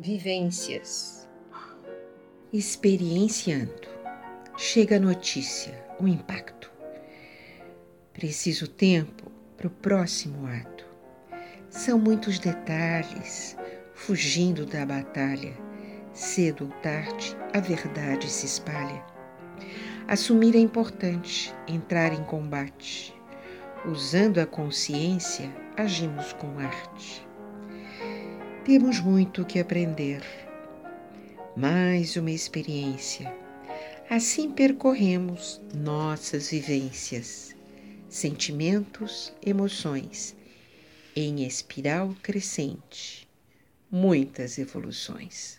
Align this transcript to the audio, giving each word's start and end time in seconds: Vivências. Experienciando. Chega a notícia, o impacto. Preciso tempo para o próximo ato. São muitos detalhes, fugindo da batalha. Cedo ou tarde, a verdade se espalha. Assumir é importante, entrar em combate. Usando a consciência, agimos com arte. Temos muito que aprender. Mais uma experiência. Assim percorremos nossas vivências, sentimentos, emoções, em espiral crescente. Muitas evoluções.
Vivências. 0.00 1.28
Experienciando. 2.52 3.88
Chega 4.56 4.94
a 4.94 5.00
notícia, 5.00 5.84
o 5.98 6.06
impacto. 6.06 6.70
Preciso 8.12 8.68
tempo 8.68 9.28
para 9.56 9.66
o 9.66 9.70
próximo 9.70 10.46
ato. 10.46 10.86
São 11.68 11.98
muitos 11.98 12.38
detalhes, 12.38 13.56
fugindo 13.92 14.64
da 14.64 14.86
batalha. 14.86 15.52
Cedo 16.12 16.66
ou 16.66 16.70
tarde, 16.80 17.36
a 17.52 17.58
verdade 17.58 18.30
se 18.30 18.46
espalha. 18.46 19.04
Assumir 20.06 20.54
é 20.54 20.60
importante, 20.60 21.52
entrar 21.66 22.12
em 22.12 22.22
combate. 22.22 23.12
Usando 23.84 24.38
a 24.38 24.46
consciência, 24.46 25.52
agimos 25.76 26.32
com 26.34 26.56
arte. 26.60 27.27
Temos 28.68 29.00
muito 29.00 29.46
que 29.46 29.58
aprender. 29.58 30.22
Mais 31.56 32.16
uma 32.16 32.30
experiência. 32.30 33.34
Assim 34.10 34.52
percorremos 34.52 35.58
nossas 35.74 36.50
vivências, 36.50 37.56
sentimentos, 38.10 39.32
emoções, 39.40 40.36
em 41.16 41.46
espiral 41.46 42.14
crescente. 42.22 43.26
Muitas 43.90 44.58
evoluções. 44.58 45.58